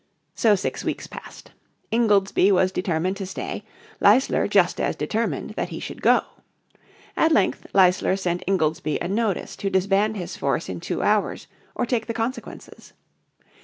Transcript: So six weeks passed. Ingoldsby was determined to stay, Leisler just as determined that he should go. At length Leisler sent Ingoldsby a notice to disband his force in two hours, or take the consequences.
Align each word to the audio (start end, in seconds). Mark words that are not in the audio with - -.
So 0.33 0.55
six 0.55 0.83
weeks 0.83 1.05
passed. 1.05 1.51
Ingoldsby 1.91 2.51
was 2.51 2.71
determined 2.71 3.17
to 3.17 3.25
stay, 3.27 3.63
Leisler 3.99 4.47
just 4.47 4.81
as 4.81 4.95
determined 4.95 5.51
that 5.51 5.69
he 5.69 5.79
should 5.79 6.01
go. 6.01 6.21
At 7.15 7.31
length 7.31 7.67
Leisler 7.71 8.15
sent 8.15 8.41
Ingoldsby 8.47 8.97
a 8.99 9.07
notice 9.07 9.55
to 9.57 9.69
disband 9.69 10.17
his 10.17 10.35
force 10.35 10.69
in 10.69 10.79
two 10.79 11.03
hours, 11.03 11.45
or 11.75 11.85
take 11.85 12.07
the 12.07 12.15
consequences. 12.15 12.93